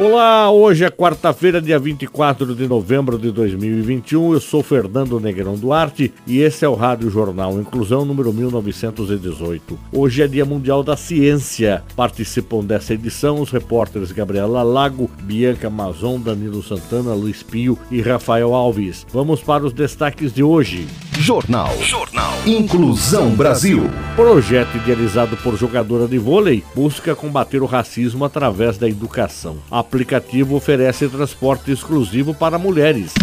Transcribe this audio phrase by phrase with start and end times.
[0.00, 4.32] Olá, hoje é quarta-feira, dia 24 de novembro de 2021.
[4.32, 9.76] Eu sou Fernando Negrão Duarte e esse é o Rádio Jornal Inclusão número 1918.
[9.92, 11.82] Hoje é Dia Mundial da Ciência.
[11.96, 18.54] Participam dessa edição os repórteres Gabriela Lago, Bianca Amazon, Danilo Santana, Luiz Pio e Rafael
[18.54, 19.04] Alves.
[19.12, 20.86] Vamos para os destaques de hoje.
[21.18, 21.76] Jornal.
[21.82, 22.32] Jornal.
[22.46, 23.90] Inclusão Brasil.
[24.14, 29.56] Projeto idealizado por jogadora de vôlei busca combater o racismo através da educação.
[29.68, 33.14] Aplicativo oferece transporte exclusivo para mulheres.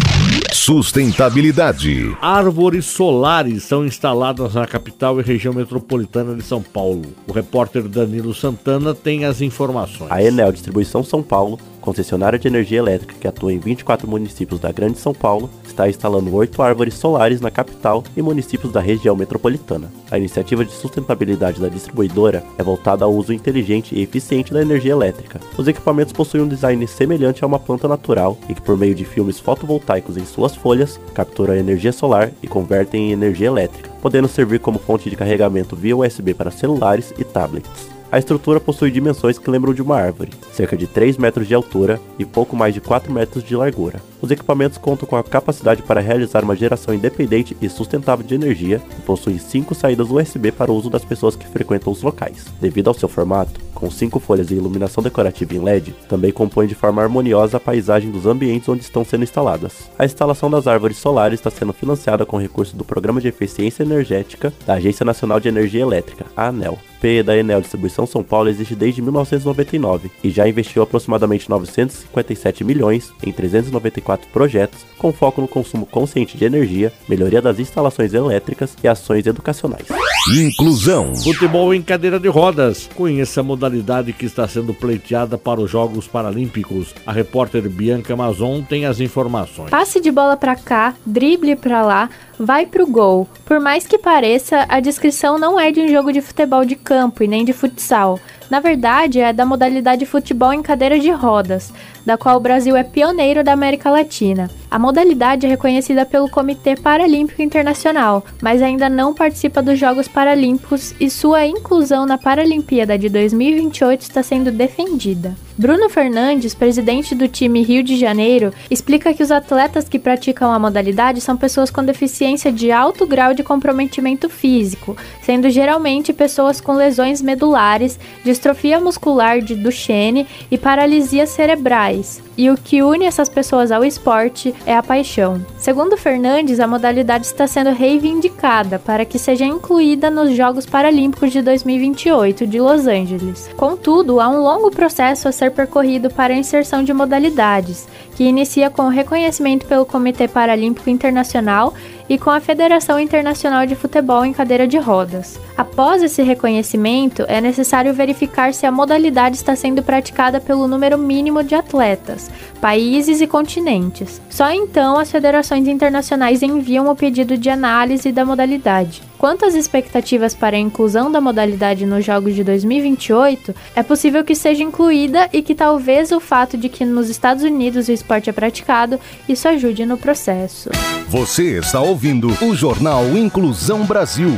[0.52, 2.14] Sustentabilidade.
[2.20, 7.02] Árvores solares são instaladas na capital e região metropolitana de São Paulo.
[7.26, 10.12] O repórter Danilo Santana tem as informações.
[10.12, 14.72] A Enel Distribuição São Paulo concessionária de energia elétrica que atua em 24 municípios da
[14.72, 19.88] Grande São Paulo, está instalando oito árvores solares na capital e municípios da região metropolitana.
[20.10, 24.90] A iniciativa de sustentabilidade da distribuidora é voltada ao uso inteligente e eficiente da energia
[24.90, 25.40] elétrica.
[25.56, 29.04] Os equipamentos possuem um design semelhante a uma planta natural e que, por meio de
[29.04, 34.26] filmes fotovoltaicos em suas folhas, capturam a energia solar e convertem em energia elétrica, podendo
[34.26, 37.95] servir como fonte de carregamento via USB para celulares e tablets.
[38.10, 42.00] A estrutura possui dimensões que lembram de uma árvore, cerca de 3 metros de altura
[42.18, 44.00] e pouco mais de 4 metros de largura.
[44.20, 48.80] Os equipamentos contam com a capacidade para realizar uma geração independente e sustentável de energia
[48.98, 52.46] e possuem 5 saídas USB para o uso das pessoas que frequentam os locais.
[52.60, 56.74] Devido ao seu formato, com cinco folhas e iluminação decorativa em LED, também compõe de
[56.74, 59.90] forma harmoniosa a paisagem dos ambientes onde estão sendo instaladas.
[59.98, 64.52] A instalação das árvores solares está sendo financiada com recursos do Programa de Eficiência Energética
[64.66, 66.78] da Agência Nacional de Energia Elétrica, a ANEL.
[67.00, 73.12] P da Enel Distribuição São Paulo existe desde 1999 e já investiu aproximadamente 957 milhões
[73.22, 78.88] em 394 projetos com foco no consumo consciente de energia, melhoria das instalações elétricas e
[78.88, 79.86] ações educacionais.
[80.34, 81.14] Inclusão.
[81.14, 82.88] Futebol em cadeira de rodas.
[82.94, 86.94] Conheça a modalidade que está sendo pleiteada para os Jogos Paralímpicos.
[87.06, 89.70] A repórter Bianca Amazon tem as informações.
[89.70, 93.28] Passe de bola para cá, drible para lá, vai pro gol.
[93.44, 97.22] Por mais que pareça, a descrição não é de um jogo de futebol de campo
[97.22, 98.18] e nem de futsal.
[98.50, 101.72] Na verdade, é da modalidade futebol em cadeira de rodas,
[102.06, 104.48] da qual o Brasil é pioneiro da América Latina.
[104.70, 110.94] A modalidade é reconhecida pelo Comitê Paralímpico Internacional, mas ainda não participa dos Jogos Paralímpicos
[111.00, 115.34] e sua inclusão na Paralimpíada de 2028 está sendo defendida.
[115.58, 120.58] Bruno Fernandes, presidente do time Rio de Janeiro, explica que os atletas que praticam a
[120.58, 126.74] modalidade são pessoas com deficiência de alto grau de comprometimento físico, sendo geralmente pessoas com
[126.74, 131.95] lesões medulares, distrofia muscular de Duchenne e paralisia cerebrais.
[132.36, 135.44] E o que une essas pessoas ao esporte é a paixão.
[135.58, 141.40] Segundo Fernandes, a modalidade está sendo reivindicada para que seja incluída nos Jogos Paralímpicos de
[141.40, 143.48] 2028 de Los Angeles.
[143.56, 148.70] Contudo, há um longo processo a ser percorrido para a inserção de modalidades, que inicia
[148.70, 151.72] com o reconhecimento pelo Comitê Paralímpico Internacional
[152.08, 155.38] e com a Federação Internacional de Futebol em cadeira de rodas.
[155.56, 161.42] Após esse reconhecimento, é necessário verificar se a modalidade está sendo praticada pelo número mínimo
[161.42, 162.30] de atletas,
[162.60, 164.20] países e continentes.
[164.28, 169.02] Só então as federações internacionais enviam o pedido de análise da modalidade.
[169.26, 174.36] Quanto às expectativas para a inclusão da modalidade nos Jogos de 2028, é possível que
[174.36, 178.32] seja incluída e que talvez o fato de que nos Estados Unidos o esporte é
[178.32, 180.70] praticado, isso ajude no processo.
[181.08, 184.30] Você está ouvindo o Jornal Inclusão Brasil.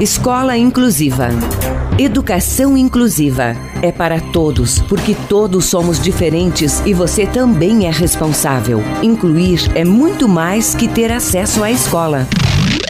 [0.00, 1.28] Escola Inclusiva.
[1.96, 8.82] Educação inclusiva é para todos, porque todos somos diferentes e você também é responsável.
[9.00, 12.26] Incluir é muito mais que ter acesso à escola.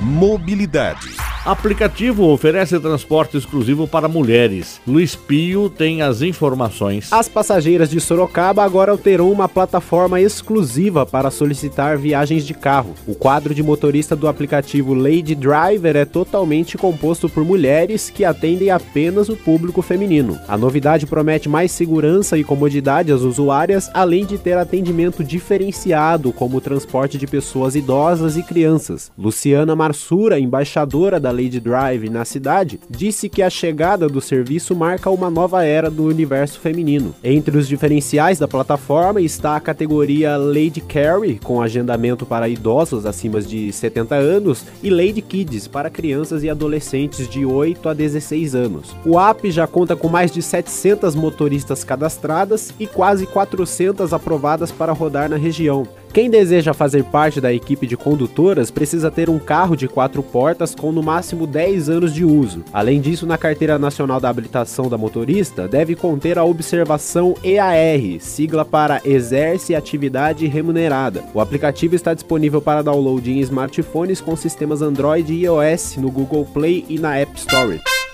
[0.01, 1.28] Mobilidade.
[1.45, 4.81] Aplicativo oferece transporte exclusivo para mulheres.
[4.87, 7.13] Luiz Pio tem as informações.
[7.13, 12.95] As passageiras de Sorocaba agora terão uma plataforma exclusiva para solicitar viagens de carro.
[13.07, 18.71] O quadro de motorista do aplicativo Lady Driver é totalmente composto por mulheres que atendem
[18.71, 20.39] apenas o público feminino.
[20.49, 26.59] A novidade promete mais segurança e comodidade às usuárias, além de ter atendimento diferenciado, como
[26.59, 29.11] o transporte de pessoas idosas e crianças.
[29.17, 34.75] Luciana Marsura, embaixadora da da Lady Drive na cidade, disse que a chegada do serviço
[34.75, 37.15] marca uma nova era do universo feminino.
[37.23, 43.43] Entre os diferenciais da plataforma está a categoria Lady Carry, com agendamento para idosos acima
[43.43, 48.97] de 70 anos, e Lady Kids, para crianças e adolescentes de 8 a 16 anos.
[49.05, 54.93] O app já conta com mais de 700 motoristas cadastradas e quase 400 aprovadas para
[54.93, 55.87] rodar na região.
[56.13, 60.75] Quem deseja fazer parte da equipe de condutoras precisa ter um carro de quatro portas
[60.75, 62.65] com no máximo 10 anos de uso.
[62.73, 68.65] Além disso, na Carteira Nacional da Habilitação da Motorista, deve conter a observação EAR, sigla
[68.65, 71.25] para Exerce Atividade Remunerada.
[71.35, 76.47] O aplicativo está disponível para download em smartphones com sistemas Android e iOS no Google
[76.47, 77.81] Play e na App Store.